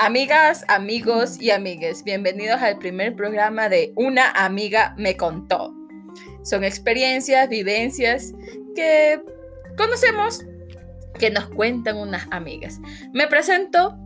Amigas, 0.00 0.64
amigos 0.68 1.40
y 1.40 1.50
amigues, 1.50 2.04
bienvenidos 2.04 2.62
al 2.62 2.78
primer 2.78 3.16
programa 3.16 3.68
de 3.68 3.92
Una 3.96 4.30
amiga 4.30 4.94
me 4.96 5.16
contó. 5.16 5.74
Son 6.44 6.62
experiencias, 6.62 7.48
vivencias 7.48 8.32
que 8.76 9.20
conocemos, 9.76 10.44
que 11.18 11.30
nos 11.30 11.48
cuentan 11.48 11.96
unas 11.96 12.28
amigas. 12.30 12.80
Me 13.12 13.26
presento, 13.26 13.98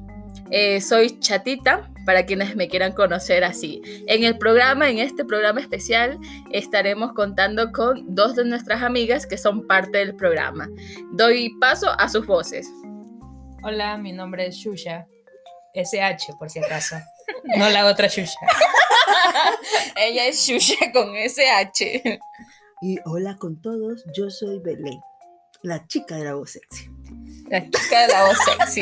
eh, 0.51 0.81
soy 0.81 1.21
Chatita, 1.21 1.91
para 2.07 2.25
quienes 2.25 2.57
me 2.57 2.69
quieran 2.69 2.93
conocer 2.93 3.45
así. 3.45 3.83
En 4.07 4.25
el 4.25 4.39
programa, 4.39 4.89
en 4.89 4.99
este 4.99 5.27
programa 5.27 5.61
especial, 5.61 6.19
estaremos 6.53 7.13
contando 7.13 7.71
con 7.71 8.15
dos 8.15 8.35
de 8.35 8.47
nuestras 8.47 8.83
amigas 8.83 9.27
que 9.27 9.37
son 9.37 9.67
parte 9.67 9.99
del 9.99 10.17
programa. 10.17 10.71
Doy 11.13 11.51
paso 11.61 11.91
a 11.99 12.09
sus 12.09 12.27
voces. 12.27 12.67
Hola, 13.63 13.99
mi 13.99 14.13
nombre 14.13 14.47
es 14.47 14.57
Shusha. 14.57 15.07
SH, 15.75 16.35
por 16.39 16.51
si 16.51 16.59
acaso. 16.59 16.97
No 17.57 17.69
la 17.71 17.87
otra 17.87 18.09
Shusha. 18.09 18.39
Ella 19.97 20.27
es 20.27 20.47
Shusha 20.47 20.93
con 20.93 21.15
SH. 21.17 22.19
Y 22.83 22.99
hola 23.05 23.37
con 23.39 23.61
todos, 23.61 24.05
yo 24.17 24.29
soy 24.31 24.59
Belén, 24.59 25.01
la 25.63 25.87
chica 25.87 26.17
de 26.17 26.25
la 26.25 26.35
voz 26.35 26.51
sexy. 26.51 26.91
La 27.49 27.63
chica 27.63 28.01
de 28.01 28.09
la 28.09 28.25
voz 28.25 28.39
sexy. 28.45 28.81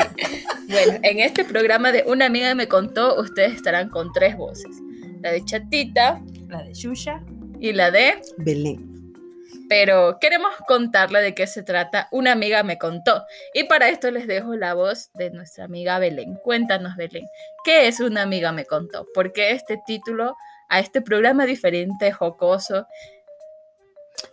Bueno, 0.69 0.99
en 1.03 1.19
este 1.19 1.43
programa 1.45 1.91
de 1.91 2.03
Una 2.07 2.25
amiga 2.25 2.55
me 2.55 2.67
contó, 2.67 3.19
ustedes 3.19 3.53
estarán 3.55 3.89
con 3.89 4.11
tres 4.13 4.35
voces. 4.37 4.75
La 5.21 5.31
de 5.31 5.45
Chatita, 5.45 6.21
La 6.47 6.63
de 6.63 6.73
Shusha. 6.73 7.21
y 7.59 7.73
la 7.73 7.91
de... 7.91 8.19
Belén. 8.37 8.90
Pero 9.71 10.17
queremos 10.19 10.51
contarle 10.67 11.21
de 11.21 11.33
qué 11.33 11.47
se 11.47 11.63
trata. 11.63 12.09
Una 12.11 12.33
amiga 12.33 12.61
me 12.61 12.77
contó. 12.77 13.23
Y 13.53 13.63
para 13.63 13.87
esto 13.87 14.11
les 14.11 14.27
dejo 14.27 14.53
la 14.57 14.73
voz 14.73 15.11
de 15.13 15.31
nuestra 15.31 15.63
amiga 15.63 15.97
Belén. 15.97 16.37
Cuéntanos, 16.43 16.97
Belén, 16.97 17.25
¿qué 17.63 17.87
es 17.87 18.01
Una 18.01 18.23
amiga 18.23 18.51
me 18.51 18.65
contó? 18.65 19.07
¿Por 19.13 19.31
qué 19.31 19.51
este 19.51 19.79
título 19.87 20.35
a 20.67 20.81
este 20.81 20.99
programa 20.99 21.45
diferente, 21.45 22.11
jocoso? 22.11 22.85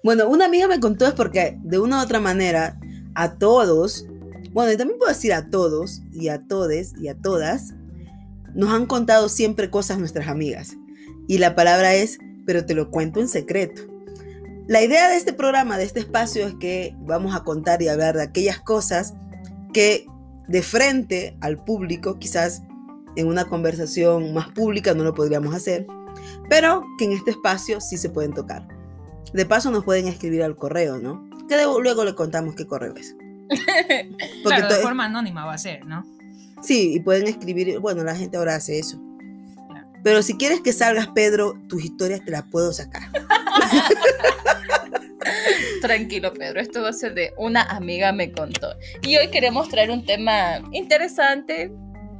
Bueno, 0.03 0.29
una 0.29 0.47
amiga 0.47 0.67
me 0.67 0.81
contó 0.81 1.07
es 1.07 1.13
porque 1.13 1.57
de 1.63 1.79
una 1.79 2.01
u 2.01 2.03
otra 2.03 2.19
manera 2.19 2.77
a 3.15 3.39
todos, 3.39 4.07
bueno, 4.51 4.73
y 4.73 4.77
también 4.77 4.99
puedo 4.99 5.13
decir 5.13 5.33
a 5.33 5.51
todos 5.51 6.01
y 6.13 6.31
a 6.31 6.41
todes 6.49 6.95
y 7.01 7.07
a 7.07 7.15
todas, 7.15 7.75
nos 8.57 8.71
han 8.71 8.87
contado 8.87 9.29
siempre 9.29 9.71
cosas 9.71 10.01
nuestras 10.01 10.27
amigas. 10.27 10.73
Y 11.29 11.39
la 11.39 11.55
palabra 11.55 11.95
es, 11.95 12.19
pero 12.45 12.67
te 12.67 12.75
lo 12.75 12.91
cuento 12.91 13.21
en 13.21 13.29
secreto. 13.29 13.88
La 14.69 14.83
idea 14.83 15.09
de 15.09 15.17
este 15.17 15.33
programa, 15.33 15.79
de 15.79 15.85
este 15.85 15.99
espacio, 16.01 16.47
es 16.47 16.55
que 16.61 16.95
vamos 17.01 17.35
a 17.35 17.43
contar 17.43 17.81
y 17.83 17.89
hablar 17.89 18.15
de 18.17 18.23
aquellas 18.23 18.61
cosas 18.61 19.15
que 19.73 20.07
de 20.47 20.63
frente 20.63 21.37
al 21.41 21.57
público, 21.65 22.19
quizás 22.19 22.63
en 23.17 23.27
una 23.29 23.47
conversación 23.47 24.33
más 24.35 24.49
pública 24.51 24.95
no 24.95 25.05
lo 25.05 25.15
podríamos 25.15 25.55
hacer, 25.55 25.87
pero 26.51 26.85
que 26.99 27.07
en 27.07 27.13
este 27.13 27.31
espacio 27.31 27.81
sí 27.81 27.97
se 27.97 28.11
pueden 28.11 28.33
tocar. 28.35 28.69
De 29.33 29.45
paso 29.47 29.71
nos 29.71 29.85
pueden 29.85 30.07
escribir 30.07 30.43
al 30.43 30.57
correo, 30.57 30.99
¿no? 30.99 31.29
Que 31.49 31.57
de- 31.57 31.65
luego 31.65 32.05
le 32.05 32.15
contamos 32.15 32.55
qué 32.55 32.67
correo 32.67 32.95
es. 32.97 33.17
Porque 33.49 34.59
Claro, 34.59 34.75
de 34.75 34.81
forma 34.83 35.07
anónima 35.07 35.45
va 35.47 35.55
a 35.55 35.59
ser, 35.59 35.85
¿no? 35.87 36.05
Sí, 36.63 36.93
y 36.95 37.01
pueden 37.01 37.27
escribir, 37.27 37.79
bueno, 37.79 38.05
la 38.05 38.15
gente 38.15 38.37
ahora 38.37 38.57
hace 38.57 38.79
eso. 38.79 39.01
Pero 40.05 40.23
si 40.23 40.37
quieres 40.37 40.61
que 40.61 40.73
salgas, 40.73 41.09
Pedro, 41.09 41.55
tus 41.69 41.85
historias 41.85 42.25
te 42.25 42.31
las 42.31 42.45
puedo 42.45 42.73
sacar. 42.73 43.03
Tranquilo, 45.83 46.33
Pedro, 46.33 46.61
esto 46.61 46.83
va 46.83 46.91
a 46.91 46.93
ser 46.93 47.15
de 47.15 47.33
Una 47.37 47.63
amiga 47.63 48.13
me 48.13 48.33
contó. 48.33 48.75
Y 49.03 49.17
hoy 49.17 49.29
queremos 49.29 49.69
traer 49.69 49.91
un 49.91 50.05
tema 50.05 50.61
interesante, 50.73 51.71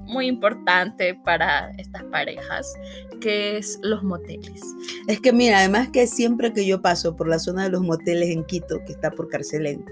muy 0.05 0.27
importante 0.27 1.15
para 1.15 1.71
estas 1.79 2.05
parejas, 2.05 2.73
que 3.21 3.59
es 3.59 3.79
los 3.83 4.03
moteles. 4.03 4.63
Es 5.07 5.21
que 5.21 5.33
mira, 5.33 5.59
además 5.59 5.89
que 5.91 6.07
siempre 6.07 6.53
que 6.53 6.67
yo 6.67 6.81
paso 6.81 7.15
por 7.17 7.29
la 7.29 7.39
zona 7.39 7.65
de 7.65 7.71
los 7.71 7.83
moteles 7.83 8.31
en 8.31 8.45
Quito, 8.45 8.83
que 8.85 8.93
está 8.93 9.11
por 9.11 9.29
Carcelén, 9.29 9.85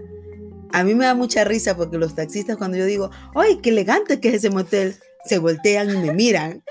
a 0.73 0.85
mí 0.85 0.95
me 0.95 1.05
da 1.05 1.15
mucha 1.15 1.45
risa 1.45 1.77
porque 1.77 1.99
los 1.99 2.15
taxistas 2.15 2.57
cuando 2.57 2.77
yo 2.77 2.85
digo, 2.85 3.11
¡ay, 3.35 3.61
qué 3.63 3.71
elegante 3.71 4.21
que 4.21 4.29
es 4.29 4.35
ese 4.35 4.51
motel! 4.51 4.97
Se 5.25 5.39
voltean 5.39 5.91
y 5.91 5.97
me 5.97 6.13
miran. 6.13 6.63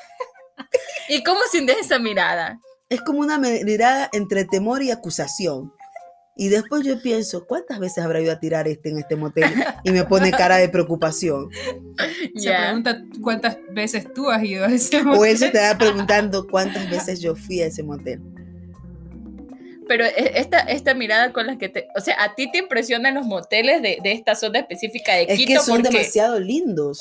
¿Y 1.10 1.24
cómo 1.24 1.40
sin 1.52 1.66
de 1.66 1.74
esa 1.74 2.00
mirada? 2.00 2.60
Es 2.90 3.02
como 3.02 3.20
una 3.20 3.38
mirada 3.38 4.10
entre 4.14 4.46
temor 4.46 4.82
y 4.82 4.92
acusación. 4.92 5.74
Y 6.38 6.50
después 6.50 6.84
yo 6.84 7.02
pienso, 7.02 7.46
¿cuántas 7.46 7.80
veces 7.80 8.04
habrá 8.04 8.20
ido 8.20 8.34
a 8.34 8.40
tirar 8.40 8.68
este 8.68 8.90
en 8.90 8.98
este 8.98 9.16
motel? 9.16 9.50
Y 9.86 9.92
me 9.92 10.04
pone 10.04 10.32
cara 10.32 10.58
de 10.58 10.68
preocupación. 10.68 11.50
Se 12.36 12.52
pregunta 12.52 13.02
cuántas 13.22 13.58
veces 13.72 14.12
tú 14.14 14.30
has 14.30 14.44
ido 14.44 14.66
a 14.66 14.68
ese 14.68 14.98
O 14.98 15.00
él 15.00 15.06
motel. 15.06 15.38
se 15.38 15.50
te 15.52 15.60
va 15.62 15.78
preguntando 15.78 16.46
cuántas 16.48 16.90
veces 16.90 17.22
yo 17.22 17.36
fui 17.38 17.62
a 17.62 17.68
ese 17.68 17.84
motel. 17.84 18.20
Pero 19.88 20.04
e- 20.04 20.32
esta, 20.40 20.60
esta 20.60 20.94
mirada 20.94 21.32
con 21.32 21.48
la 21.48 21.58
que 21.58 21.70
te... 21.70 21.88
O 21.96 22.02
sea, 22.02 22.22
¿a 22.24 22.36
ti 22.36 22.52
te 22.52 22.58
impresionan 22.58 23.14
los 23.16 23.26
moteles 23.26 23.82
de, 23.82 24.00
de 24.04 24.12
esta 24.12 24.36
zona 24.36 24.60
específica 24.60 25.14
de 25.14 25.24
Es 25.30 25.38
Quito 25.38 25.54
que 25.54 25.60
son 25.66 25.82
porque 25.84 25.98
demasiado 25.98 26.40
lindos. 26.40 27.00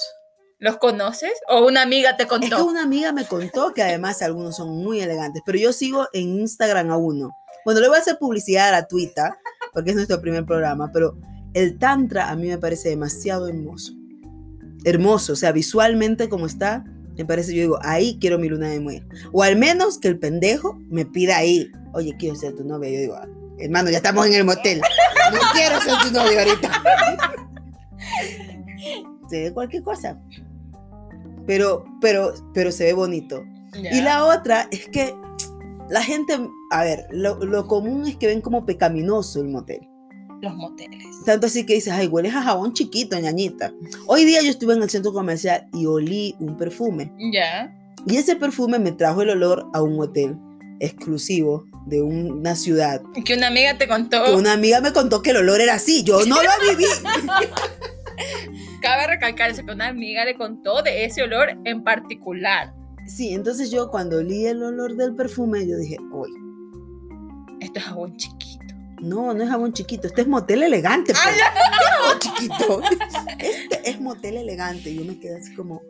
los 0.59 0.77
conoces? 0.77 1.33
¿O 1.49 1.67
una 1.67 1.83
amiga 1.83 2.17
te 2.17 2.25
Es 2.25 2.29
que 2.29 2.39
contó? 2.39 2.67
una 2.67 2.83
amiga 2.83 3.11
me 3.13 3.25
contó 3.27 3.73
que 3.73 3.83
además 3.83 4.21
algunos 4.23 4.57
son 4.57 4.77
muy 4.77 5.01
elegantes, 5.01 5.43
pero 5.47 5.59
yo 5.59 5.73
sigo 5.73 6.07
en 6.13 6.41
Instagram 6.41 6.91
a 6.93 6.97
uno. 6.99 7.31
Bueno, 7.65 7.81
le 7.81 7.89
voy 7.89 7.97
a 7.97 8.01
hacer 8.01 8.19
publicidad 8.19 8.69
gratuita, 8.69 9.39
porque 9.73 9.91
es 9.91 9.97
nuestro 9.97 10.21
primer 10.21 10.45
programa, 10.45 10.91
pero 10.93 11.17
el 11.55 11.79
Tantra 11.79 12.31
a 12.31 12.37
mí 12.37 12.49
me 12.49 12.59
parece 12.59 12.91
demasiado 12.91 13.49
hermoso. 13.49 13.93
Hermoso, 14.85 15.33
o 15.33 15.37
sea, 15.37 15.53
visualmente 15.53 16.29
como 16.29 16.47
está, 16.47 16.85
me 17.17 17.25
parece, 17.25 17.55
yo 17.55 17.63
digo, 17.63 17.79
ahí 17.83 18.19
quiero 18.21 18.39
mi 18.39 18.49
luna 18.49 18.69
de 18.69 18.81
miel. 18.81 19.07
O 19.33 19.43
al 19.43 19.57
menos 19.57 19.99
que 19.99 20.09
el 20.09 20.19
pendejo 20.19 20.79
me 20.91 21.07
pida 21.07 21.39
ahí, 21.39 21.71
oye, 21.93 22.15
quiero 22.19 22.37
ser 22.37 22.55
tu 22.55 22.65
novia. 22.65 22.91
Yo 22.91 22.99
digo, 22.99 23.15
"Ah, 23.15 23.29
hermano, 23.59 23.91
ya 23.91 23.99
estamos 23.99 24.27
en 24.27 24.35
el 24.35 24.45
motel. 24.45 24.81
No 25.33 25.39
quiero 25.53 25.81
ser 25.81 25.95
tu 26.03 26.11
novia 26.13 26.43
ahorita. 26.43 26.71
Se 29.31 29.45
ve 29.45 29.53
cualquier 29.53 29.83
cosa. 29.83 30.19
Pero, 31.47 31.85
pero, 32.01 32.35
pero 32.53 32.71
se 32.73 32.85
ve 32.85 32.93
bonito. 32.93 33.43
Y 33.75 34.01
la 34.03 34.25
otra 34.25 34.69
es 34.71 34.87
que 34.89 35.15
la 35.89 36.03
gente, 36.03 36.39
a 36.71 36.85
ver, 36.85 37.07
lo, 37.11 37.37
lo 37.45 37.67
común 37.67 38.07
es 38.07 38.17
que 38.17 38.27
ven 38.27 38.41
como 38.41 38.65
pecaminoso 38.65 39.41
el 39.41 39.49
motel. 39.49 39.81
Los 40.41 40.55
moteles. 40.55 41.05
Tanto 41.25 41.47
así 41.47 41.65
que 41.65 41.75
dices, 41.75 41.93
ay, 41.93 42.07
hueles 42.07 42.35
a 42.35 42.43
jabón 42.43 42.73
chiquito, 42.73 43.19
ñañita. 43.19 43.73
Hoy 44.07 44.25
día 44.25 44.43
yo 44.43 44.51
estuve 44.51 44.75
en 44.75 44.83
el 44.83 44.91
centro 44.91 45.13
comercial 45.13 45.67
y 45.73 45.87
olí 45.87 46.37
un 46.39 46.57
perfume. 46.57 47.13
Ya. 47.33 47.75
Y 48.07 48.17
ese 48.17 48.37
perfume 48.37 48.79
me 48.79 48.93
trajo 48.93 49.23
el 49.23 49.31
olor 49.31 49.67
a 49.73 49.83
un 49.83 49.99
hotel 50.01 50.37
exclusivo 50.81 51.65
de 51.87 52.03
una 52.03 52.57
ciudad. 52.57 53.01
Que 53.25 53.35
una 53.35 53.49
amiga 53.49 53.79
te 53.79 53.89
contó. 53.89 54.25
Que 54.25 54.33
una 54.33 54.53
amiga 54.53 54.81
me 54.81 54.93
contó 54.93 55.23
que 55.23 55.31
el 55.31 55.39
olor 55.39 55.61
era 55.61 55.75
así. 55.75 56.03
Yo 56.03 56.25
no 56.27 56.37
lo 56.37 56.51
viví. 56.69 56.85
Cabe 58.83 59.07
recalcarse 59.07 59.65
que 59.65 59.73
una 59.73 59.89
amiga 59.89 60.25
le 60.25 60.35
contó 60.35 60.83
de 60.83 61.05
ese 61.05 61.23
olor 61.23 61.57
en 61.65 61.83
particular. 61.83 62.75
Sí, 63.07 63.35
entonces 63.35 63.71
yo 63.71 63.91
cuando 63.91 64.19
olí 64.19 64.47
el 64.47 64.63
olor 64.63 64.97
del 64.97 65.15
perfume, 65.15 65.67
yo 65.67 65.77
dije, 65.77 65.97
uy, 66.13 66.31
Esto 67.61 67.79
es 67.79 67.85
jabón 67.85 68.17
chiquito. 68.17 68.65
no, 69.03 69.35
no 69.35 69.43
es 69.43 69.49
jabón 69.51 69.73
chiquito, 69.73 70.07
este 70.07 70.23
es 70.23 70.27
motel 70.29 70.63
elegante. 70.63 71.13
Ah, 71.15 71.21
pues. 71.25 71.37
¿Qué 71.79 71.85
jabón 71.99 72.19
chiquito? 72.19 72.83
Este 73.39 73.91
es 73.91 74.01
motel 74.01 74.37
elegante. 74.39 74.91
Y 74.91 74.99
yo 74.99 75.05
me 75.05 75.19
quedé 75.21 75.37
así 75.39 75.55
como, 75.55 75.83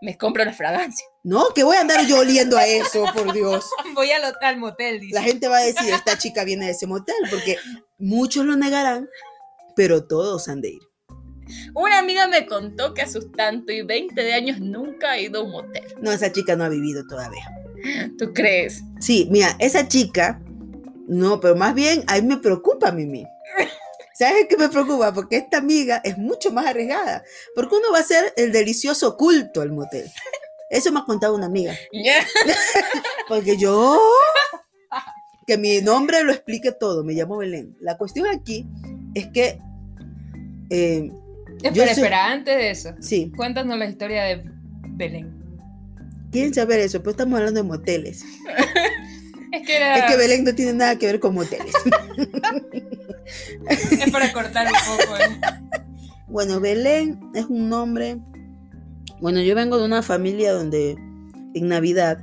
Me 0.00 0.16
compro 0.16 0.42
la 0.44 0.52
fragancia. 0.54 1.04
no, 1.24 1.50
que 1.54 1.62
voy 1.62 1.76
a 1.76 1.82
andar 1.82 2.06
yo 2.06 2.18
oliendo 2.20 2.56
a 2.56 2.66
eso, 2.66 3.04
por 3.14 3.32
Dios. 3.34 3.66
Voy 3.94 4.10
al, 4.10 4.22
al 4.40 4.56
motel, 4.58 4.98
dice. 5.00 5.14
La 5.14 5.22
gente 5.22 5.46
va 5.48 5.58
a 5.58 5.62
decir, 5.62 5.92
esta 5.92 6.16
chica 6.16 6.44
viene 6.44 6.64
de 6.66 6.72
ese 6.72 6.86
motel, 6.86 7.16
porque 7.30 7.58
muchos 7.98 8.46
lo 8.46 8.56
negarán, 8.56 9.08
pero 9.76 10.06
todos 10.06 10.48
han 10.48 10.62
de 10.62 10.70
ir. 10.70 10.82
Una 11.74 11.98
amiga 11.98 12.26
me 12.28 12.46
contó 12.46 12.94
que 12.94 13.02
a 13.02 13.08
sus 13.08 13.30
tanto 13.32 13.72
y 13.72 13.82
20 13.82 14.20
de 14.20 14.34
años 14.34 14.60
nunca 14.60 15.12
ha 15.12 15.18
ido 15.18 15.40
a 15.40 15.44
un 15.44 15.50
motel. 15.50 15.84
No, 16.00 16.12
esa 16.12 16.32
chica 16.32 16.56
no 16.56 16.64
ha 16.64 16.68
vivido 16.68 17.06
todavía. 17.06 17.48
¿Tú 18.18 18.32
crees? 18.32 18.82
Sí, 19.00 19.28
mira, 19.30 19.56
esa 19.58 19.88
chica, 19.88 20.40
no, 21.08 21.40
pero 21.40 21.56
más 21.56 21.74
bien 21.74 22.04
a 22.06 22.16
mí 22.20 22.22
me 22.22 22.36
preocupa, 22.36 22.92
Mimi. 22.92 23.26
¿Sabes 24.14 24.46
qué 24.50 24.56
me 24.58 24.68
preocupa? 24.68 25.14
Porque 25.14 25.36
esta 25.36 25.56
amiga 25.56 26.02
es 26.04 26.18
mucho 26.18 26.52
más 26.52 26.66
arriesgada. 26.66 27.24
Porque 27.54 27.76
uno 27.76 27.90
va 27.90 27.98
a 27.98 28.02
hacer 28.02 28.34
el 28.36 28.52
delicioso 28.52 29.16
culto 29.16 29.62
al 29.62 29.72
motel. 29.72 30.10
Eso 30.68 30.92
me 30.92 31.00
ha 31.00 31.04
contado 31.04 31.34
una 31.34 31.46
amiga. 31.46 31.74
Porque 33.28 33.56
yo, 33.56 33.98
que 35.46 35.56
mi 35.56 35.80
nombre 35.80 36.22
lo 36.22 36.32
explique 36.32 36.70
todo, 36.70 37.02
me 37.02 37.14
llamo 37.14 37.38
Belén. 37.38 37.76
La 37.80 37.96
cuestión 37.96 38.26
aquí 38.28 38.66
es 39.14 39.28
que, 39.28 39.58
eh, 40.70 41.10
Espera, 41.62 41.74
Yo 41.74 41.82
soy- 41.82 41.90
espera, 41.92 42.26
antes 42.32 42.56
de 42.56 42.70
eso, 42.70 42.94
sí, 43.00 43.32
cuéntanos 43.36 43.78
la 43.78 43.86
historia 43.86 44.24
de 44.24 44.42
Belén. 44.88 45.30
quieren 46.30 46.54
saber 46.54 46.80
eso, 46.80 47.00
pero 47.00 47.10
estamos 47.12 47.38
hablando 47.38 47.62
de 47.62 47.68
moteles. 47.68 48.24
Es 49.52 49.66
que 49.66 49.76
era. 49.76 49.96
Es 49.98 50.04
que 50.04 50.16
Belén 50.16 50.44
no 50.44 50.54
tiene 50.54 50.74
nada 50.74 50.96
que 50.96 51.06
ver 51.06 51.18
con 51.18 51.34
moteles. 51.34 51.74
Es 53.90 54.10
para 54.10 54.32
cortar 54.32 54.66
un 54.66 54.72
poco. 54.98 55.16
¿eh? 55.16 55.40
Bueno, 56.28 56.60
Belén 56.60 57.18
es 57.34 57.46
un 57.46 57.68
nombre 57.68 58.18
Bueno, 59.20 59.40
yo 59.40 59.56
vengo 59.56 59.78
de 59.78 59.84
una 59.84 60.00
familia 60.02 60.52
donde 60.52 60.92
en 61.54 61.68
Navidad 61.68 62.18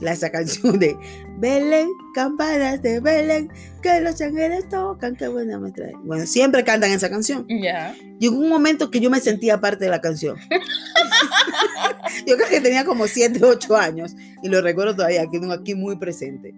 la 0.00 0.12
esa 0.12 0.30
canción 0.30 0.78
de 0.78 0.96
Belén, 1.38 1.88
campanas 2.14 2.82
de 2.82 2.98
Belén, 2.98 3.48
que 3.80 4.00
los 4.00 4.20
ángeles 4.20 4.68
tocan, 4.68 5.14
qué 5.14 5.28
buena 5.28 5.56
me 5.58 5.70
trae. 5.70 5.92
Bueno, 6.02 6.26
siempre 6.26 6.64
cantan 6.64 6.90
esa 6.90 7.08
canción. 7.08 7.46
Ya. 7.48 7.94
Llegó 8.18 8.36
un 8.38 8.48
momento 8.48 8.90
que 8.90 8.98
yo 8.98 9.08
me 9.08 9.20
sentía 9.20 9.60
parte 9.60 9.84
de 9.84 9.90
la 9.92 10.00
canción. 10.00 10.36
yo 12.26 12.36
creo 12.36 12.48
que 12.48 12.60
tenía 12.60 12.84
como 12.84 13.06
7, 13.06 13.38
8 13.40 13.76
años 13.76 14.16
y 14.42 14.48
lo 14.48 14.60
recuerdo 14.60 14.96
todavía, 14.96 15.28
tengo 15.30 15.52
aquí 15.52 15.76
muy 15.76 15.96
presente. 15.96 16.54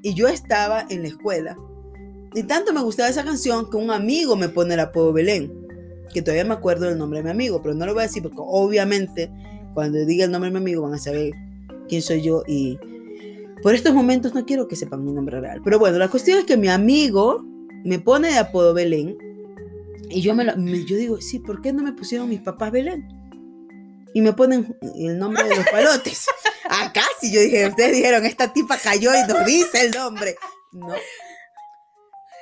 Y 0.00 0.14
yo 0.14 0.26
estaba 0.26 0.86
en 0.88 1.02
la 1.02 1.08
escuela 1.08 1.58
y 2.34 2.44
tanto 2.44 2.72
me 2.72 2.80
gustaba 2.80 3.10
esa 3.10 3.24
canción 3.24 3.68
que 3.68 3.76
un 3.76 3.90
amigo 3.90 4.36
me 4.36 4.48
pone 4.48 4.72
el 4.72 4.80
apodo 4.80 5.12
Belén, 5.12 5.52
que 6.14 6.22
todavía 6.22 6.44
me 6.44 6.54
acuerdo 6.54 6.86
del 6.86 6.96
nombre 6.96 7.18
de 7.18 7.24
mi 7.24 7.30
amigo, 7.30 7.60
pero 7.60 7.74
no 7.74 7.84
lo 7.84 7.92
voy 7.92 8.04
a 8.04 8.06
decir 8.06 8.22
porque 8.22 8.38
obviamente 8.38 9.30
cuando 9.74 9.98
diga 10.06 10.24
el 10.24 10.30
nombre 10.30 10.48
de 10.48 10.54
mi 10.54 10.62
amigo 10.62 10.82
van 10.82 10.94
a 10.94 10.98
saber 10.98 11.32
quién 11.88 12.00
soy 12.00 12.22
yo 12.22 12.42
y 12.46 12.78
por 13.62 13.74
estos 13.74 13.94
momentos 13.94 14.34
no 14.34 14.44
quiero 14.46 14.68
que 14.68 14.76
sepan 14.76 15.04
mi 15.04 15.12
nombre 15.12 15.40
real. 15.40 15.60
Pero 15.64 15.78
bueno, 15.78 15.98
la 15.98 16.08
cuestión 16.08 16.38
es 16.38 16.44
que 16.44 16.56
mi 16.56 16.68
amigo 16.68 17.44
me 17.84 17.98
pone 17.98 18.28
de 18.28 18.38
apodo 18.38 18.74
Belén 18.74 19.16
y 20.10 20.20
yo, 20.22 20.34
me, 20.34 20.44
lo- 20.44 20.56
me- 20.56 20.84
yo 20.84 20.96
digo, 20.96 21.20
sí, 21.20 21.38
¿por 21.38 21.60
qué 21.62 21.72
no 21.72 21.82
me 21.82 21.92
pusieron 21.92 22.28
mis 22.28 22.40
papás 22.40 22.70
Belén? 22.72 23.06
Y 24.14 24.20
me 24.22 24.32
ponen 24.32 24.76
el 24.96 25.18
nombre 25.18 25.44
de 25.44 25.56
los 25.56 25.68
palotes. 25.70 26.26
Acá 26.68 27.02
sí 27.20 27.32
yo 27.32 27.40
dije, 27.40 27.66
ustedes 27.68 27.92
dijeron, 27.96 28.24
esta 28.26 28.52
tipa 28.52 28.76
cayó 28.78 29.10
y 29.14 29.26
nos 29.30 29.44
dice 29.44 29.86
el 29.86 29.90
nombre. 29.92 30.34
No. 30.72 30.88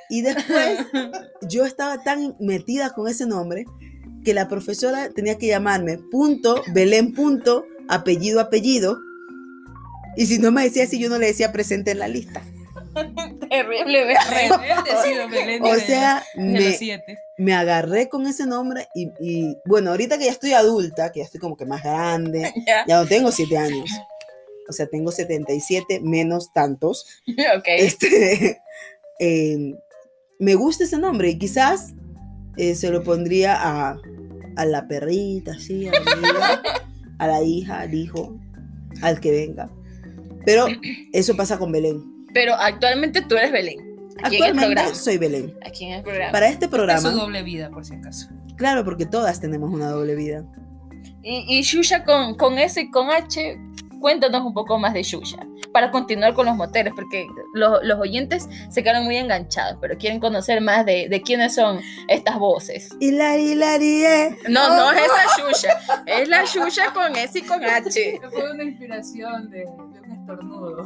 Y 0.09 0.21
después 0.21 0.79
yo 1.49 1.65
estaba 1.65 2.01
tan 2.03 2.35
metida 2.39 2.91
con 2.93 3.07
ese 3.09 3.25
nombre 3.25 3.65
que 4.23 4.33
la 4.33 4.47
profesora 4.47 5.09
tenía 5.09 5.37
que 5.37 5.47
llamarme 5.47 5.97
punto, 5.97 6.61
Belén 6.73 7.13
punto, 7.13 7.65
apellido, 7.89 8.39
apellido. 8.39 8.97
Y 10.17 10.25
si 10.25 10.39
no 10.39 10.51
me 10.51 10.63
decía 10.63 10.83
así, 10.83 10.99
yo 10.99 11.09
no 11.09 11.19
le 11.19 11.27
decía 11.27 11.51
presente 11.51 11.91
en 11.91 11.99
la 11.99 12.07
lista. 12.07 12.41
Terrible, 13.49 14.05
Belén. 14.05 15.63
O 15.63 15.75
sea, 15.75 16.23
me, 16.35 16.75
me 17.37 17.53
agarré 17.53 18.09
con 18.09 18.25
ese 18.25 18.47
nombre 18.47 18.87
y, 18.95 19.11
y, 19.19 19.57
bueno, 19.65 19.91
ahorita 19.91 20.17
que 20.17 20.25
ya 20.25 20.31
estoy 20.31 20.53
adulta, 20.53 21.11
que 21.11 21.19
ya 21.19 21.25
estoy 21.25 21.39
como 21.39 21.55
que 21.55 21.65
más 21.65 21.83
grande, 21.83 22.51
Ya. 22.65 22.85
ya 22.87 22.97
no 22.99 23.05
tengo 23.07 23.31
siete 23.31 23.57
años. 23.57 23.91
O 24.67 24.73
sea, 24.73 24.87
tengo 24.87 25.11
77 25.11 26.01
menos 26.01 26.51
tantos. 26.51 27.05
Ok. 27.57 27.65
Este, 27.67 28.59
eh, 29.19 29.75
me 30.39 30.55
gusta 30.55 30.83
ese 30.83 30.97
nombre 30.97 31.29
y 31.29 31.37
quizás 31.37 31.93
eh, 32.57 32.73
se 32.73 32.89
lo 32.89 33.03
pondría 33.03 33.55
a, 33.55 33.99
a 34.55 34.65
la 34.65 34.87
perrita, 34.87 35.59
sí, 35.59 35.87
a, 35.87 35.91
la 35.91 36.11
amiga, 36.11 36.61
a 37.19 37.27
la 37.27 37.43
hija, 37.43 37.81
al 37.81 37.93
hijo, 37.93 38.39
al 39.03 39.19
que 39.19 39.31
venga. 39.31 39.69
Pero 40.47 40.65
eso 41.13 41.35
pasa 41.35 41.57
con 41.59 41.71
Belén. 41.71 42.25
Pero 42.33 42.55
actualmente 42.55 43.21
tú 43.21 43.35
eres 43.35 43.51
Belén. 43.51 43.79
Aquí 44.23 44.37
en 44.37 44.43
el 44.45 44.49
Actualmente 44.49 44.75
programa. 44.75 44.95
soy 44.95 45.17
Belén. 45.17 45.53
Aquí 45.65 45.85
en 45.85 45.93
el 45.93 46.03
programa. 46.03 46.31
Para 46.31 46.47
este 46.47 46.65
Es 46.65 46.71
su 46.71 46.75
programa, 46.75 47.11
doble 47.11 47.43
vida, 47.43 47.69
por 47.69 47.85
si 47.85 47.93
acaso. 47.93 48.29
claro, 48.55 48.83
porque 48.83 49.05
todas 49.05 49.39
tenemos 49.39 49.71
una 49.71 49.89
doble 49.91 50.15
vida. 50.15 50.43
Y, 51.21 51.45
y 51.59 51.61
Shusha 51.61 52.03
con, 52.03 52.35
con 52.35 52.57
S 52.57 52.79
y 52.81 52.89
con 52.89 53.11
H, 53.11 53.59
cuéntanos 53.99 54.41
un 54.43 54.53
poco 54.53 54.79
más 54.79 54.93
de 54.93 55.03
Shusha. 55.03 55.37
Para 55.73 55.91
continuar 55.91 56.33
con 56.33 56.45
los 56.47 56.55
moteles, 56.55 56.93
porque 56.95 57.27
los, 57.53 57.79
los 57.83 57.99
oyentes 57.99 58.47
se 58.69 58.81
quedaron 58.81 59.03
muy 59.03 59.17
enganchados, 59.17 59.77
pero 59.81 59.97
quieren 59.97 60.19
conocer 60.19 60.61
más 60.61 60.85
de, 60.85 61.07
de 61.09 61.21
quiénes 61.21 61.53
son 61.53 61.79
estas 62.07 62.39
voces. 62.39 62.89
Hilari, 62.99 63.51
hilari, 63.51 64.05
eh. 64.05 64.37
No, 64.49 64.69
no 64.75 64.91
es 64.93 65.01
esa 65.01 65.23
Shusha, 65.37 66.03
es 66.07 66.27
la 66.29 66.43
Shusha 66.45 66.91
con 66.93 67.15
S 67.15 67.37
y 67.37 67.41
con 67.43 67.63
H. 67.63 68.19
Fue 68.31 68.51
una 68.51 68.63
inspiración 68.63 69.49
de, 69.51 69.59
de 69.59 70.06
estornudo. 70.27 70.83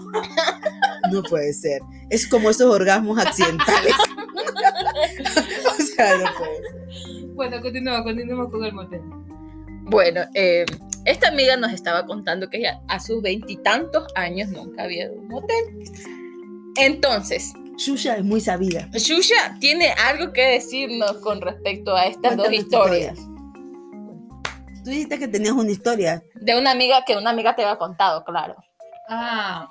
No 1.12 1.24
puede 1.24 1.54
ser. 1.54 1.82
Es 2.10 2.28
como 2.28 2.50
esos 2.50 2.74
orgasmos 2.74 3.18
accidentales. 3.20 3.96
o 5.80 5.84
sea, 5.84 6.18
no 6.18 6.26
puede 6.38 6.58
ser. 6.58 7.28
Bueno, 7.34 7.62
continúa, 7.62 8.04
continuemos 8.04 8.52
con 8.52 8.64
el 8.64 8.74
motel. 8.74 9.02
Bueno, 9.84 10.22
eh, 10.36 10.66
esta 11.06 11.30
amiga 11.30 11.58
nos 11.58 11.74
estaba 11.74 12.06
contando 12.06 12.50
que 12.50 12.58
ella 12.58 12.82
a 12.88 13.00
sus 13.00 13.22
veintitantos 13.22 14.06
años 14.16 14.50
nunca 14.50 14.84
había 14.84 15.06
ido 15.06 15.14
a 15.14 15.18
un 15.18 15.28
motel. 15.28 15.66
Entonces, 16.78 17.54
Shusha 17.78 18.16
es 18.18 18.24
muy 18.24 18.42
sabida. 18.42 18.88
Shusha 18.94 19.58
tiene 19.60 19.92
algo 19.92 20.32
que 20.34 20.44
decirnos 20.44 21.14
con 21.18 21.42
respecto 21.42 21.96
a 21.96 22.06
estas 22.06 22.38
dos 22.38 22.48
tu 22.48 22.54
historias. 22.54 23.18
Tú 24.84 24.90
dijiste 24.90 25.20
que 25.20 25.28
tenías 25.28 25.54
una 25.54 25.72
historia. 25.72 26.24
De 26.36 26.58
una 26.58 26.72
amiga 26.72 27.04
que 27.06 27.16
una 27.16 27.32
amiga 27.32 27.56
te 27.56 27.64
había 27.64 27.78
contado, 27.78 28.24
claro. 28.24 28.56
Ah, 29.13 29.69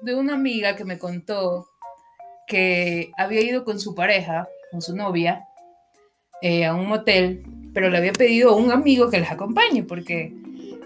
de 0.00 0.14
una 0.14 0.34
amiga 0.34 0.76
que 0.76 0.84
me 0.84 0.96
contó 0.96 1.68
que 2.46 3.10
había 3.18 3.40
ido 3.40 3.64
con 3.64 3.80
su 3.80 3.96
pareja, 3.96 4.48
con 4.70 4.80
su 4.80 4.94
novia, 4.94 5.44
eh, 6.40 6.64
a 6.64 6.72
un 6.72 6.86
motel, 6.86 7.42
pero 7.74 7.90
le 7.90 7.98
había 7.98 8.12
pedido 8.12 8.50
a 8.50 8.54
un 8.54 8.70
amigo 8.70 9.10
que 9.10 9.18
les 9.18 9.30
acompañe 9.30 9.82
porque, 9.82 10.32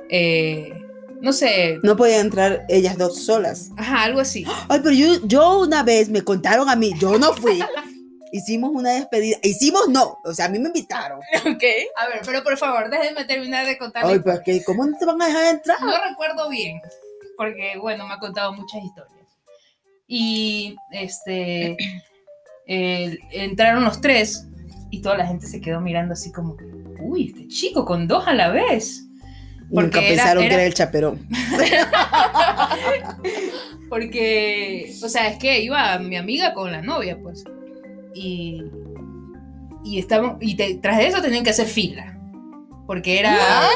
eh, 0.08 0.72
no 1.20 1.34
sé, 1.34 1.78
No 1.82 1.94
podían 1.94 2.20
entrar 2.22 2.64
ellas 2.70 2.96
dos 2.96 3.22
solas. 3.22 3.70
ajá, 3.76 4.04
algo 4.04 4.20
así. 4.20 4.46
Ay, 4.70 4.80
pero 4.82 4.94
yo, 4.94 5.26
yo 5.26 5.60
una 5.60 5.82
vez 5.82 6.08
me 6.08 6.22
contaron 6.22 6.70
a 6.70 6.74
mí, 6.74 6.92
yo 6.98 7.18
no 7.18 7.34
fui. 7.34 7.62
Hicimos 8.32 8.70
una 8.72 8.92
despedida. 8.92 9.36
Hicimos 9.42 9.90
no. 9.90 10.18
O 10.24 10.32
sea, 10.32 10.46
a 10.46 10.48
mí 10.48 10.58
me 10.58 10.68
invitaron. 10.68 11.18
Ok. 11.18 11.64
A 11.96 12.08
ver, 12.08 12.22
pero 12.24 12.42
por 12.42 12.56
favor, 12.56 12.88
déjenme 12.88 13.26
terminar 13.26 13.66
de 13.66 13.76
contar. 13.76 14.06
Ay, 14.06 14.22
que, 14.42 14.64
¿cómo 14.64 14.86
no 14.86 14.96
te 14.96 15.04
van 15.04 15.20
a 15.20 15.26
dejar 15.26 15.54
entrar? 15.54 15.78
No 15.82 15.92
recuerdo 16.08 16.48
bien, 16.48 16.80
porque 17.46 17.78
bueno, 17.78 18.06
me 18.06 18.14
ha 18.14 18.18
contado 18.18 18.52
muchas 18.52 18.82
historias. 18.84 19.26
Y 20.06 20.76
este 20.92 21.76
eh, 22.66 23.18
entraron 23.30 23.84
los 23.84 24.00
tres 24.00 24.46
y 24.90 25.00
toda 25.00 25.16
la 25.16 25.26
gente 25.26 25.46
se 25.46 25.60
quedó 25.60 25.80
mirando 25.80 26.12
así 26.12 26.30
como, 26.32 26.56
uy, 27.00 27.28
este 27.28 27.48
chico 27.48 27.84
con 27.84 28.06
dos 28.06 28.26
a 28.28 28.34
la 28.34 28.50
vez. 28.50 29.04
Nunca 29.70 29.74
Porque 29.74 29.98
era- 29.98 30.08
pensaron 30.08 30.40
que 30.42 30.46
era- 30.46 30.54
era 30.56 30.64
el 30.66 30.74
chaperón. 30.74 31.28
Porque, 33.88 34.94
o 35.02 35.08
sea, 35.08 35.28
es 35.28 35.38
que 35.38 35.62
iba 35.62 35.98
mi 35.98 36.16
amiga 36.16 36.54
con 36.54 36.72
la 36.72 36.80
novia, 36.82 37.18
pues. 37.22 37.44
Y, 38.14 38.62
y, 39.84 39.98
estamos, 39.98 40.36
y 40.40 40.56
te- 40.56 40.74
tras 40.76 40.98
de 40.98 41.06
eso 41.08 41.20
tenían 41.22 41.44
que 41.44 41.50
hacer 41.50 41.66
fila. 41.66 42.18
Porque 42.86 43.18
era... 43.18 43.36
¿Ah? 43.38 43.68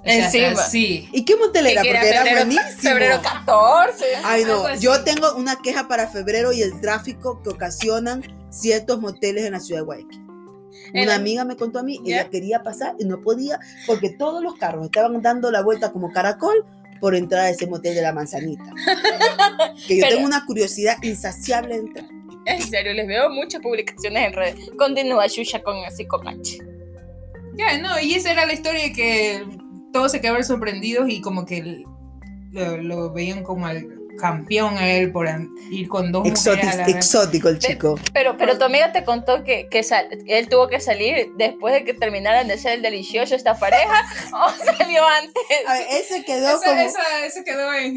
O 0.00 0.04
sea, 0.04 0.24
Encima. 0.26 0.56
Sí. 0.62 1.08
¿Y 1.12 1.24
qué 1.24 1.36
motel 1.36 1.66
era? 1.66 1.82
Que 1.82 1.90
Porque 1.90 2.08
era 2.08 2.22
febrero, 2.22 2.46
buenísimo. 2.46 2.80
febrero 2.80 3.20
14. 3.22 4.04
Ay, 4.24 4.44
no. 4.44 4.74
Yo 4.76 5.02
tengo 5.04 5.34
una 5.34 5.56
queja 5.56 5.88
para 5.88 6.08
febrero 6.08 6.52
y 6.52 6.62
el 6.62 6.80
tráfico 6.80 7.42
que 7.42 7.50
ocasionan 7.50 8.22
ciertos 8.50 9.00
moteles 9.00 9.44
en 9.44 9.52
la 9.52 9.60
ciudad 9.60 9.80
de 9.80 9.84
Guayaquil. 9.86 10.22
Una 10.94 11.14
amiga 11.16 11.44
me 11.44 11.56
contó 11.56 11.80
a 11.80 11.82
mí, 11.82 12.00
¿Ya? 12.04 12.20
ella 12.20 12.30
quería 12.30 12.62
pasar 12.62 12.94
y 12.98 13.04
no 13.04 13.20
podía 13.20 13.58
porque 13.86 14.10
todos 14.10 14.42
los 14.42 14.54
carros 14.54 14.86
estaban 14.86 15.20
dando 15.20 15.50
la 15.50 15.62
vuelta 15.62 15.92
como 15.92 16.10
caracol 16.12 16.64
por 17.00 17.14
entrar 17.14 17.42
a 17.42 17.50
ese 17.50 17.66
motel 17.66 17.94
de 17.94 18.02
la 18.02 18.12
manzanita. 18.12 18.64
Que 19.86 19.96
yo 19.96 20.02
Pero- 20.02 20.16
tengo 20.16 20.26
una 20.26 20.44
curiosidad 20.46 20.96
insaciable 21.02 21.74
de 21.74 21.80
entrar. 21.80 22.06
En 22.46 22.62
serio, 22.62 22.94
les 22.94 23.06
veo 23.06 23.28
muchas 23.28 23.60
publicaciones 23.60 24.26
en 24.28 24.32
redes. 24.32 24.70
Continúa 24.78 25.26
Shusha 25.26 25.62
con 25.62 25.76
con 26.08 26.28
H. 26.28 26.58
Ya, 27.56 27.76
no, 27.78 28.00
y 28.00 28.14
esa 28.14 28.32
era 28.32 28.46
la 28.46 28.54
historia 28.54 28.84
de 28.84 28.92
que 28.92 29.44
todos 29.98 30.12
se 30.12 30.20
quedaron 30.20 30.44
sorprendidos 30.44 31.08
y 31.08 31.20
como 31.20 31.44
que 31.44 31.82
lo, 32.52 32.76
lo 32.76 33.12
veían 33.12 33.42
como 33.42 33.66
al 33.66 33.84
campeón 34.20 34.78
a 34.78 34.88
él 34.88 35.10
por 35.10 35.26
ir 35.72 35.88
con 35.88 36.12
dos 36.12 36.22
mujeres 36.22 36.46
a 36.46 36.52
Exótico, 36.52 36.76
la 36.76 36.86
vez. 36.86 36.96
exótico 36.96 37.48
el 37.48 37.58
chico. 37.58 37.98
Pero, 38.12 38.36
pero 38.36 38.56
tu 38.58 38.64
amiga 38.64 38.92
te 38.92 39.02
contó 39.04 39.42
que, 39.42 39.68
que 39.68 39.82
sal- 39.82 40.08
él 40.28 40.48
tuvo 40.48 40.68
que 40.68 40.78
salir 40.78 41.30
después 41.36 41.74
de 41.74 41.82
que 41.84 41.94
terminaran 41.94 42.46
de 42.46 42.58
ser 42.58 42.74
el 42.74 42.82
delicioso 42.82 43.34
esta 43.34 43.58
pareja 43.58 43.92
o 44.34 44.50
salió 44.78 45.04
antes. 45.04 45.42
A 45.66 45.72
ver, 45.74 45.86
él 45.90 46.02
se 46.08 46.24
quedó 46.24 46.48
Esa, 46.48 46.64
como... 46.64 46.80
esa- 46.80 47.26
eso 47.26 47.40
quedó 47.44 47.72
en, 47.74 47.96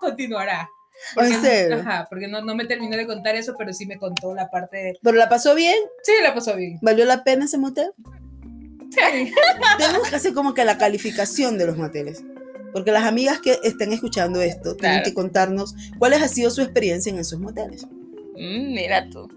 continuará. 0.00 0.68
¿En 1.16 1.40
serio? 1.40 1.78
Ajá, 1.80 2.06
porque 2.10 2.26
no, 2.26 2.40
no 2.40 2.56
me 2.56 2.64
terminó 2.64 2.96
de 2.96 3.06
contar 3.06 3.36
eso, 3.36 3.54
pero 3.56 3.72
sí 3.72 3.86
me 3.86 3.96
contó 3.96 4.34
la 4.34 4.48
parte 4.50 4.76
de... 4.76 4.98
¿Pero 5.02 5.16
la 5.16 5.28
pasó 5.28 5.54
bien? 5.54 5.76
Sí, 6.02 6.12
la 6.22 6.34
pasó 6.34 6.56
bien. 6.56 6.78
¿Valió 6.82 7.04
la 7.04 7.22
pena 7.22 7.44
ese 7.44 7.58
motel? 7.58 7.92
Sí. 8.96 9.32
Tenemos 9.78 10.08
que 10.08 10.16
hacer 10.16 10.32
como 10.34 10.54
que 10.54 10.64
la 10.64 10.78
calificación 10.78 11.58
de 11.58 11.66
los 11.66 11.76
moteles. 11.76 12.22
Porque 12.72 12.90
las 12.92 13.04
amigas 13.04 13.40
que 13.40 13.58
estén 13.62 13.92
escuchando 13.92 14.42
esto 14.42 14.76
tienen 14.76 14.98
Claro. 14.98 15.04
que 15.04 15.14
contarnos 15.14 15.74
cuál 15.98 16.12
ha 16.14 16.28
sido 16.28 16.50
su 16.50 16.60
experiencia 16.62 17.10
en 17.10 17.18
esos 17.18 17.38
moteles. 17.40 17.84
Mm, 17.86 18.74
mira 18.74 19.08
tú. 19.08 19.28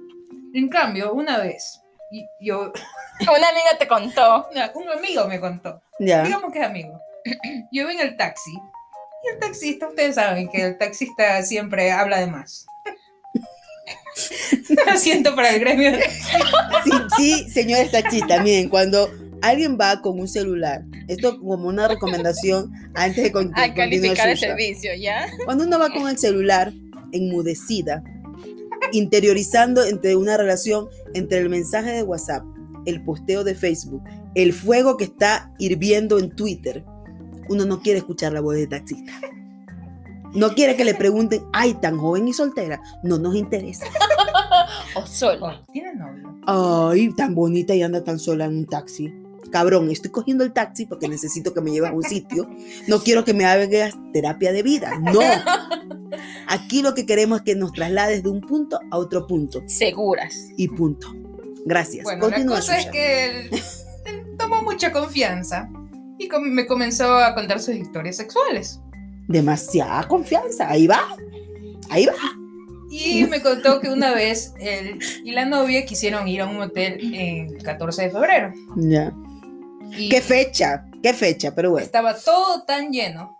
En 0.53 0.67
cambio, 0.67 1.13
una 1.13 1.37
vez, 1.37 1.79
y- 2.11 2.25
yo, 2.41 2.73
Una 3.21 3.49
amiga 3.49 3.77
te 3.79 3.87
contó. 3.87 4.47
un 4.75 4.89
amigo 4.89 5.27
me 5.27 5.39
contó, 5.39 5.81
Ya. 5.99 6.23
digamos 6.23 6.51
que 6.51 6.59
es 6.59 6.65
amigo. 6.65 6.99
Yo 7.71 7.81
iba 7.83 7.91
en 7.91 7.99
el 7.99 8.15
taxi 8.17 8.51
y 8.51 9.33
el 9.33 9.39
taxista, 9.39 9.87
ustedes 9.89 10.15
saben 10.15 10.47
que 10.49 10.65
el 10.65 10.77
taxista 10.77 11.43
siempre 11.43 11.91
habla 11.91 12.19
de 12.19 12.27
más. 12.27 12.65
Lo 14.87 14.97
siento 14.97 15.35
para 15.35 15.49
el 15.51 15.59
gremio. 15.59 15.91
Sí, 16.83 16.91
sí, 17.17 17.49
señores 17.49 17.91
taxistas, 17.91 18.41
miren, 18.43 18.69
cuando 18.69 19.09
alguien 19.41 19.77
va 19.79 20.01
con 20.01 20.19
un 20.19 20.27
celular 20.27 20.83
Esto 21.07 21.39
como 21.39 21.67
una 21.67 21.87
recomendación 21.87 22.71
antes 22.95 23.23
de 23.23 23.31
con- 23.31 23.51
A 23.55 23.73
calificar 23.73 24.29
el 24.29 24.37
servicio, 24.37 24.91
¿ya? 24.99 25.27
Cuando 25.45 25.65
uno 25.65 25.79
va 25.79 25.89
con 25.91 26.07
el 26.07 26.17
celular 26.17 26.73
enmudecida, 27.11 28.03
interiorizando 28.91 29.83
entre 29.83 30.15
una 30.15 30.37
relación 30.37 30.87
entre 31.13 31.39
el 31.39 31.49
mensaje 31.49 31.91
de 31.91 32.03
WhatsApp, 32.03 32.43
el 32.85 33.03
posteo 33.03 33.43
de 33.43 33.55
Facebook, 33.55 34.03
el 34.35 34.53
fuego 34.53 34.97
que 34.97 35.05
está 35.05 35.51
hirviendo 35.59 36.17
en 36.19 36.29
Twitter, 36.35 36.83
uno 37.49 37.65
no 37.65 37.81
quiere 37.81 37.99
escuchar 37.99 38.31
la 38.33 38.41
voz 38.41 38.55
de 38.55 38.67
taxista. 38.67 39.11
No 40.33 40.53
quiere 40.53 40.75
que 40.75 40.85
le 40.85 40.93
pregunten, 40.93 41.41
ay, 41.53 41.73
tan 41.73 41.97
joven 41.97 42.27
y 42.27 42.33
soltera. 42.33 42.79
No 43.03 43.17
nos 43.17 43.35
interesa. 43.35 43.85
O 44.95 45.05
solo. 45.05 45.63
¿Tienes 45.71 45.95
novio? 45.95 46.39
Ay, 46.45 47.13
tan 47.15 47.35
bonita 47.35 47.75
y 47.75 47.81
anda 47.83 48.03
tan 48.03 48.17
sola 48.19 48.45
en 48.45 48.57
un 48.57 48.65
taxi. 48.65 49.11
Cabrón, 49.51 49.89
estoy 49.91 50.11
cogiendo 50.11 50.43
el 50.43 50.53
taxi 50.53 50.85
porque 50.85 51.07
necesito 51.07 51.53
que 51.53 51.61
me 51.61 51.71
lleves 51.71 51.89
a 51.91 51.93
un 51.93 52.03
sitio. 52.03 52.49
No 52.87 52.99
quiero 53.03 53.23
que 53.25 53.33
me 53.33 53.45
hagas 53.45 53.95
terapia 54.13 54.51
de 54.51 54.63
vida. 54.63 54.97
No. 54.99 55.19
Aquí 56.47 56.81
lo 56.81 56.93
que 56.93 57.05
queremos 57.05 57.39
es 57.39 57.45
que 57.45 57.55
nos 57.55 57.71
traslades 57.73 58.23
de 58.23 58.29
un 58.29 58.41
punto 58.41 58.79
a 58.91 58.97
otro 58.97 59.27
punto. 59.27 59.63
Seguras. 59.67 60.35
Y 60.57 60.67
punto. 60.67 61.13
Gracias. 61.65 62.03
Bueno, 62.03 62.27
la 62.27 62.35
Continúa, 62.35 62.55
cosa 62.57 62.77
es 62.79 62.85
que 62.87 63.25
él, 63.25 63.49
él 64.05 64.25
tomó 64.37 64.61
mucha 64.63 64.91
confianza 64.91 65.69
y 66.17 66.27
com- 66.27 66.43
me 66.43 66.65
comenzó 66.65 67.15
a 67.17 67.35
contar 67.35 67.59
sus 67.59 67.75
historias 67.75 68.17
sexuales. 68.17 68.79
Demasiada 69.27 70.07
confianza. 70.07 70.69
Ahí 70.69 70.87
va. 70.87 71.15
Ahí 71.89 72.05
va. 72.07 72.13
Y 72.91 73.25
me 73.25 73.39
contó 73.43 73.79
que 73.79 73.89
una 73.89 74.15
vez 74.15 74.53
él 74.59 74.97
y 75.23 75.31
la 75.31 75.45
novia 75.45 75.85
quisieron 75.85 76.27
ir 76.27 76.41
a 76.41 76.47
un 76.47 76.59
hotel 76.59 77.13
en 77.13 77.57
14 77.59 78.03
de 78.03 78.09
febrero. 78.09 78.51
Ya. 78.77 79.13
Y 79.91 80.09
¿Qué 80.09 80.21
fecha? 80.21 80.85
¿Qué 81.01 81.13
fecha? 81.13 81.53
Pero 81.55 81.71
bueno. 81.71 81.85
estaba 81.85 82.15
todo 82.15 82.63
tan 82.63 82.91
lleno 82.91 83.35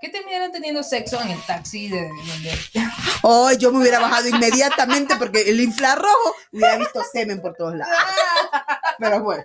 que 0.00 0.08
terminaron 0.08 0.50
teniendo 0.50 0.82
sexo 0.82 1.20
en 1.22 1.30
el 1.30 1.40
taxi 1.46 1.88
de 1.88 2.08
donde 2.08 2.52
Oh, 3.22 3.52
yo 3.52 3.70
me 3.72 3.78
hubiera 3.78 4.00
bajado 4.00 4.28
inmediatamente 4.28 5.14
porque 5.16 5.42
el 5.42 5.60
infrarrojo 5.60 6.34
hubiera 6.52 6.76
visto 6.78 7.02
semen 7.12 7.40
por 7.40 7.54
todos 7.54 7.76
lados. 7.76 7.94
Pero 8.98 9.22
bueno. 9.22 9.44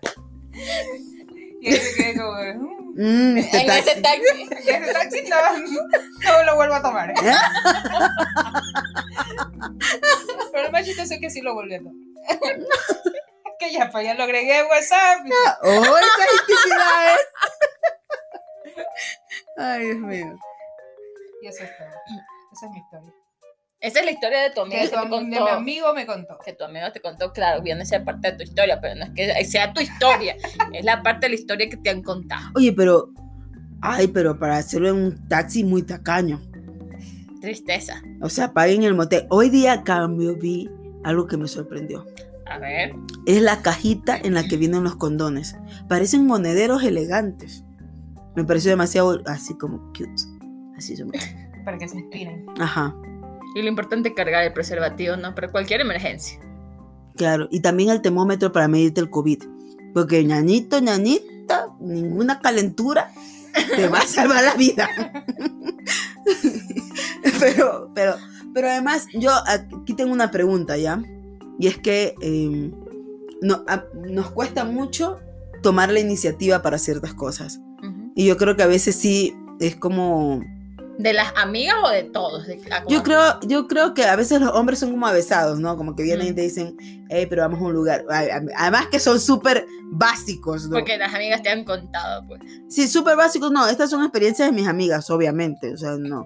Y 1.62 2.18
como, 2.18 2.32
"Mm, 2.34 2.78
Mm, 3.00 3.38
este 3.38 3.58
En 3.62 3.70
ese 3.70 3.96
taxi. 4.02 4.02
taxi. 4.02 4.70
ese 4.72 4.94
taxi 4.94 5.22
no, 5.30 5.38
no 6.34 6.44
lo 6.46 6.56
vuelvo 6.56 6.74
a 6.74 6.82
tomar. 6.82 7.12
¿eh? 7.12 7.16
Pero 10.52 10.66
el 10.66 10.72
más 10.72 10.84
chistoso 10.86 11.14
es 11.14 11.20
que 11.20 11.30
sí 11.30 11.42
lo 11.42 11.54
volví 11.54 11.76
a 11.76 11.80
tomar. 11.80 11.94
que 13.60 13.72
ya, 13.72 13.90
pues 13.92 14.06
ya 14.06 14.14
lo 14.14 14.24
agregué 14.24 14.58
a 14.60 14.66
WhatsApp. 14.68 15.26
¡Oh, 15.64 15.70
esas 15.98 16.28
intimidades! 16.42 17.20
Ay, 19.58 19.86
Dios 19.86 19.98
mío. 20.00 20.36
Y 21.42 21.48
eso 21.48 21.64
es 21.64 21.78
todo. 21.78 21.88
Esa 22.54 22.66
es 22.66 22.72
mi 22.72 22.78
historia. 22.80 23.14
Esa 23.80 24.00
es 24.00 24.06
la 24.06 24.12
historia 24.12 24.40
de 24.42 24.50
tu 24.52 24.62
amigo 24.62 24.78
Que 24.82 24.90
que 24.90 24.96
tu 24.96 24.96
te 24.96 25.00
am- 25.00 25.10
de 25.12 25.20
mi 25.30 25.38
contó. 25.38 25.52
amigo 25.54 25.94
me 25.94 26.06
contó. 26.08 26.38
Que 26.44 26.54
tu 26.54 26.64
amigo 26.64 26.92
te 26.92 27.00
contó, 27.00 27.32
claro, 27.32 27.62
viene 27.62 27.84
a 27.84 27.86
ser 27.86 28.04
parte 28.04 28.32
de 28.32 28.38
tu 28.38 28.44
historia, 28.44 28.80
pero 28.82 28.96
no 28.96 29.06
es 29.06 29.12
que 29.12 29.46
sea 29.46 29.72
tu 29.74 29.82
historia, 29.82 30.36
es 30.74 30.84
la 30.84 31.04
parte 31.04 31.28
de 31.28 31.30
la 31.30 31.36
historia 31.36 31.70
que 31.70 31.78
te 31.78 31.90
han 31.90 32.02
contado. 32.04 32.50
Oye, 32.56 32.74
pero. 32.74 33.10
Ay, 33.82 34.08
pero 34.08 34.40
para 34.40 34.58
hacerlo 34.58 34.90
en 34.90 34.96
un 34.96 35.28
taxi 35.30 35.64
muy 35.64 35.84
tacaño. 35.84 36.42
Tristeza. 37.42 38.02
O 38.22 38.30
sea, 38.30 38.52
paguen 38.52 38.82
el 38.84 38.96
motel. 38.96 39.28
Hoy 39.30 39.50
día, 39.52 39.74
a 39.74 39.84
cambio, 39.84 40.36
vi 40.36 40.68
algo 41.04 41.28
que 41.28 41.38
me 41.38 41.48
sorprendió. 41.48 42.04
A 42.50 42.58
ver. 42.60 42.96
Es 43.26 43.42
la 43.42 43.62
cajita 43.62 44.18
en 44.18 44.34
la 44.34 44.48
que 44.48 44.58
vienen 44.58 44.84
los 44.84 44.96
condones. 44.96 45.56
Parecen 45.88 46.26
monederos 46.26 46.84
elegantes. 46.84 47.64
Me 48.36 48.44
pareció 48.44 48.72
demasiado 48.72 49.22
así 49.26 49.56
como 49.58 49.80
cute. 49.94 50.12
Así 50.78 50.96
se 50.96 51.06
me... 51.06 51.12
Para 51.66 51.78
que 51.78 51.88
se 51.88 52.00
inspiren. 52.00 52.46
Ajá, 52.60 52.96
Y 53.56 53.62
lo 53.62 53.68
importante 53.68 54.10
es 54.10 54.16
cargar 54.16 54.44
el 54.46 54.54
preservativo, 54.54 55.18
¿no? 55.18 55.36
Para 55.36 55.50
cualquier 55.50 55.82
emergencia. 55.82 56.40
claro. 57.18 57.50
Y 57.52 57.60
también 57.60 57.90
el 57.90 58.02
termómetro 58.02 58.54
para 58.54 58.70
medirte 58.70 59.02
el 59.02 59.10
COVID. 59.10 59.44
Porque 59.94 60.24
ñañito, 60.24 60.80
ñañita, 60.80 61.68
ninguna 61.80 62.40
calentura 62.40 63.12
te 63.76 63.88
va 63.90 64.00
a 64.00 64.08
salvar 64.08 64.44
la 64.44 64.54
vida. 64.54 64.88
pero, 67.40 67.92
pero, 67.94 68.16
pero 68.54 68.68
además, 68.70 69.08
yo 69.14 69.32
aquí 69.46 69.94
tengo 69.94 70.14
una 70.14 70.32
pregunta 70.32 70.78
ya. 70.78 71.02
Y 71.60 71.68
es 71.68 71.78
que 71.78 72.16
eh, 72.22 72.72
no- 73.42 73.64
a- 73.68 73.86
nos 74.08 74.32
cuesta 74.32 74.64
mucho 74.64 75.20
tomar 75.64 75.92
la 75.92 76.00
iniciativa 76.00 76.62
para 76.62 76.78
ciertas 76.78 77.14
cosas. 77.14 77.60
Y 78.16 78.26
yo 78.26 78.38
creo 78.38 78.56
que 78.56 78.64
a 78.64 78.68
veces 78.68 78.96
sí 78.96 79.36
es 79.60 79.76
como... 79.76 80.42
¿De 80.98 81.14
las 81.14 81.32
amigas 81.36 81.76
o 81.86 81.90
de 81.90 82.04
todos? 82.04 82.48
De- 82.48 82.60
Yo 82.90 83.04
creo, 83.04 83.40
yo 83.48 83.68
creo 83.68 83.94
que 83.94 84.04
a 84.06 84.16
veces 84.16 84.42
los 84.42 84.50
hombres 84.54 84.80
son 84.80 84.90
como 84.90 85.06
avesados, 85.06 85.60
¿no? 85.60 85.78
Como 85.78 85.96
que 85.96 86.02
vienen 86.02 86.28
y 86.28 86.32
Mm. 86.32 86.36
te 86.36 86.42
dicen, 86.42 86.78
hey, 87.10 87.28
pero 87.30 87.44
vamos 87.44 87.60
a 87.62 87.64
un 87.66 87.74
lugar. 87.74 88.04
Además 88.10 88.88
que 88.88 89.00
son 89.00 89.20
súper 89.20 89.68
básicos, 89.92 90.68
¿no? 90.68 90.78
Porque 90.78 90.98
las 90.98 91.14
amigas 91.14 91.44
te 91.44 91.50
han 91.50 91.64
contado, 91.64 92.26
pues. 92.28 92.42
Sí, 92.70 92.88
súper 92.88 93.16
básicos, 93.16 93.52
no. 93.52 93.68
Estas 93.68 93.92
son 93.92 94.02
experiencias 94.02 94.50
de 94.50 94.56
mis 94.56 94.68
amigas, 94.68 95.08
obviamente. 95.12 95.72
O 95.72 95.78
sea, 95.78 95.92
no. 95.98 96.26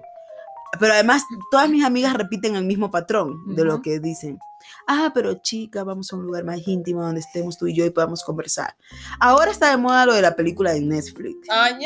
Pero 0.80 0.94
además, 0.94 1.24
todas 1.50 1.68
mis 1.68 1.84
amigas 1.84 2.14
repiten 2.14 2.56
el 2.56 2.64
mismo 2.64 2.90
patrón 2.90 3.54
de 3.54 3.64
lo 3.64 3.74
Ujú. 3.74 3.82
que 3.82 4.00
dicen. 4.00 4.38
Ah, 4.86 5.10
pero 5.12 5.34
chica, 5.42 5.84
vamos 5.84 6.12
a 6.12 6.16
un 6.16 6.24
lugar 6.24 6.44
más 6.44 6.66
íntimo 6.66 7.02
donde 7.02 7.20
estemos 7.20 7.58
tú 7.58 7.66
y 7.66 7.74
yo 7.74 7.84
y 7.84 7.90
podamos 7.90 8.22
conversar. 8.24 8.74
Ahora 9.20 9.50
está 9.50 9.70
de 9.70 9.76
moda 9.76 10.06
lo 10.06 10.14
de 10.14 10.22
la 10.22 10.34
película 10.34 10.72
de 10.72 10.80
Netflix. 10.80 11.46
Ya. 11.48 11.78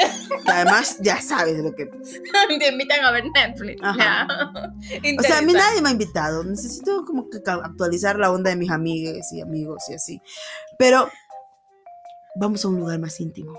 que 0.44 0.50
además, 0.50 0.98
ya 1.00 1.20
sabes 1.20 1.58
lo 1.58 1.74
que 1.74 1.86
te 2.58 2.68
invitan 2.68 3.04
a 3.04 3.10
ver 3.10 3.24
Netflix. 3.34 3.82
Ajá. 3.82 4.28
Ya. 5.02 5.16
O 5.18 5.22
sea, 5.22 5.38
a 5.38 5.42
mí 5.42 5.52
nadie 5.52 5.82
me 5.82 5.88
ha 5.88 5.92
invitado. 5.92 6.44
Necesito 6.44 7.04
como 7.04 7.28
que 7.28 7.38
actualizar 7.46 8.18
la 8.18 8.30
onda 8.30 8.50
de 8.50 8.56
mis 8.56 8.70
amigas 8.70 9.32
y 9.32 9.40
amigos 9.40 9.82
y 9.88 9.94
así. 9.94 10.22
Pero 10.78 11.10
vamos 12.36 12.64
a 12.64 12.68
un 12.68 12.78
lugar 12.78 12.98
más 12.98 13.18
íntimo 13.20 13.58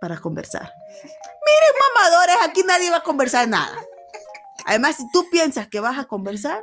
para 0.00 0.18
conversar. 0.18 0.72
Miren, 0.92 1.74
mamadores, 1.94 2.36
aquí 2.48 2.62
nadie 2.66 2.90
va 2.90 2.98
a 2.98 3.02
conversar 3.02 3.48
nada. 3.48 3.76
Además, 4.70 4.98
si 4.98 5.10
tú 5.12 5.24
piensas 5.32 5.66
que 5.66 5.80
vas 5.80 5.98
a 5.98 6.04
conversar, 6.04 6.62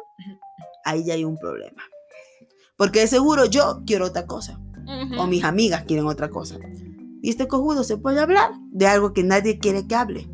ahí 0.85 1.03
ya 1.03 1.15
hay 1.15 1.25
un 1.25 1.37
problema. 1.37 1.83
Porque 2.77 3.01
de 3.01 3.07
seguro 3.07 3.43
yo 3.47 3.81
quiero 3.85 4.05
otra 4.05 4.25
cosa. 4.25 4.57
O 5.17 5.27
mis 5.27 5.43
amigas 5.43 5.83
quieren 5.83 6.05
otra 6.05 6.29
cosa. 6.29 6.55
Y 7.21 7.29
este 7.29 7.49
cojudo 7.49 7.83
se 7.83 7.97
puede 7.97 8.21
hablar 8.21 8.51
de 8.71 8.87
algo 8.87 9.11
que 9.11 9.23
nadie 9.23 9.59
quiere 9.59 9.85
que 9.87 9.95
hable. 9.95 10.29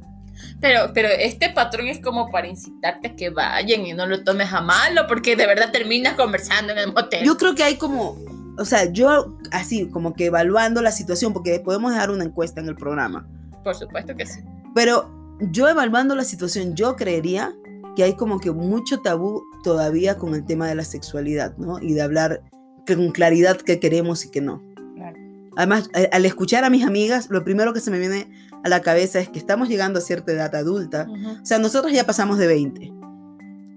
Pero, 0.61 0.91
pero 0.93 1.07
este 1.07 1.49
patrón 1.49 1.87
es 1.87 1.99
como 1.99 2.29
para 2.29 2.47
incitarte 2.47 3.07
a 3.07 3.15
que 3.15 3.31
vayan 3.31 3.87
y 3.87 3.93
no 3.93 4.05
lo 4.05 4.23
tomes 4.23 4.53
a 4.53 4.61
malo, 4.61 5.07
porque 5.07 5.35
de 5.35 5.47
verdad 5.47 5.71
terminas 5.71 6.13
conversando 6.13 6.73
en 6.73 6.77
el 6.77 6.93
motel. 6.93 7.25
Yo 7.25 7.37
creo 7.37 7.55
que 7.55 7.63
hay 7.63 7.77
como, 7.77 8.19
o 8.59 8.65
sea, 8.65 8.91
yo 8.91 9.39
así, 9.51 9.89
como 9.89 10.13
que 10.13 10.25
evaluando 10.25 10.83
la 10.83 10.91
situación, 10.91 11.33
porque 11.33 11.59
podemos 11.59 11.91
dejar 11.91 12.11
una 12.11 12.23
encuesta 12.23 12.61
en 12.61 12.67
el 12.67 12.75
programa, 12.75 13.27
Por 13.63 13.73
supuesto 13.73 14.15
que 14.15 14.27
sí. 14.27 14.41
pero 14.75 15.09
yo 15.51 15.67
evaluando 15.67 16.15
la 16.15 16.23
situación, 16.23 16.75
yo 16.75 16.95
creería 16.95 17.55
que 17.95 18.03
hay 18.03 18.15
como 18.15 18.39
que 18.39 18.51
mucho 18.51 19.01
tabú 19.01 19.43
todavía 19.63 20.17
con 20.17 20.33
el 20.35 20.45
tema 20.45 20.67
de 20.67 20.75
la 20.75 20.83
sexualidad, 20.83 21.55
¿no? 21.57 21.79
Y 21.79 21.93
de 21.93 22.01
hablar 22.01 22.41
con 22.87 23.11
claridad 23.11 23.57
qué 23.57 23.79
queremos 23.79 24.25
y 24.25 24.29
qué 24.31 24.41
no. 24.41 24.61
Claro. 24.95 25.17
Además, 25.55 25.89
a- 25.93 26.15
al 26.15 26.25
escuchar 26.25 26.63
a 26.63 26.69
mis 26.69 26.85
amigas, 26.85 27.29
lo 27.29 27.43
primero 27.43 27.73
que 27.73 27.79
se 27.79 27.91
me 27.91 27.99
viene 27.99 28.27
a 28.63 28.69
la 28.69 28.81
cabeza 28.81 29.19
es 29.19 29.29
que 29.29 29.39
estamos 29.39 29.69
llegando 29.69 29.99
a 29.99 30.01
cierta 30.01 30.31
edad 30.31 30.53
adulta. 30.55 31.07
Ujú. 31.09 31.41
O 31.41 31.45
sea, 31.45 31.59
nosotros 31.59 31.91
ya 31.93 32.05
pasamos 32.05 32.37
de 32.37 32.47
20. 32.47 32.93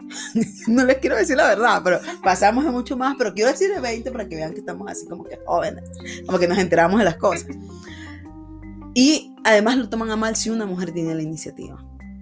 no 0.68 0.84
les 0.84 0.98
quiero 0.98 1.16
decir 1.16 1.36
la 1.36 1.46
verdad, 1.48 1.80
pero 1.84 1.98
pasamos 2.22 2.64
de 2.64 2.70
mucho 2.70 2.96
más, 2.96 3.16
pero 3.18 3.34
quiero 3.34 3.50
decir 3.50 3.72
de 3.74 3.80
20 3.80 4.10
para 4.12 4.28
que 4.28 4.36
vean 4.36 4.52
que 4.52 4.60
estamos 4.60 4.88
así 4.90 5.06
como 5.06 5.24
que 5.24 5.38
jóvenes, 5.44 5.84
como 6.26 6.38
que 6.38 6.46
nos 6.48 6.58
enteramos 6.58 6.98
de 6.98 7.04
las 7.04 7.16
cosas. 7.16 7.48
Y 8.94 9.34
además 9.44 9.76
lo 9.76 9.88
toman 9.88 10.10
a 10.10 10.16
mal 10.16 10.36
si 10.36 10.48
una 10.50 10.64
mujer 10.64 10.92
tiene 10.92 11.14
la 11.14 11.22
iniciativa. 11.22 11.84